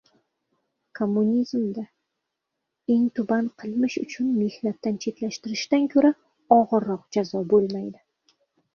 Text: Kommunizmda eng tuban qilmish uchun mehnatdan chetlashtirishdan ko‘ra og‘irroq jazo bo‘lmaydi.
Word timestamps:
Kommunizmda 0.99 1.83
eng 2.95 3.05
tuban 3.21 3.51
qilmish 3.63 4.01
uchun 4.07 4.33
mehnatdan 4.41 4.99
chetlashtirishdan 5.07 5.89
ko‘ra 5.97 6.15
og‘irroq 6.61 7.09
jazo 7.21 7.49
bo‘lmaydi. 7.57 8.07